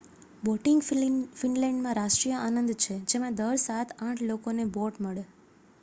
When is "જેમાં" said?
3.07-3.37